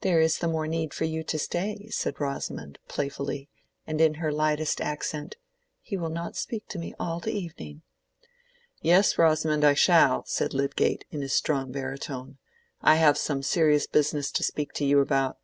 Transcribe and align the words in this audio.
"There 0.00 0.20
is 0.20 0.38
the 0.38 0.48
more 0.48 0.66
need 0.66 0.92
for 0.92 1.04
you 1.04 1.22
to 1.22 1.38
stay," 1.38 1.86
said 1.90 2.18
Rosamond, 2.20 2.80
playfully, 2.88 3.48
and 3.86 4.00
in 4.00 4.14
her 4.14 4.32
lightest 4.32 4.80
accent; 4.80 5.36
"he 5.80 5.96
will 5.96 6.08
not 6.08 6.34
speak 6.34 6.66
to 6.70 6.78
me 6.80 6.92
all 6.98 7.20
the 7.20 7.30
evening." 7.30 7.82
"Yes, 8.80 9.16
Rosamond, 9.16 9.62
I 9.64 9.74
shall," 9.74 10.24
said 10.26 10.54
Lydgate, 10.54 11.04
in 11.12 11.22
his 11.22 11.34
strong 11.34 11.70
baritone. 11.70 12.38
"I 12.80 12.96
have 12.96 13.16
some 13.16 13.44
serious 13.44 13.86
business 13.86 14.32
to 14.32 14.42
speak 14.42 14.72
to 14.72 14.84
you 14.84 14.98
about." 14.98 15.38